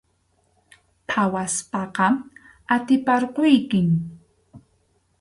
Phawaspaqa 1.09 2.07
atiparquykim. 2.75 3.89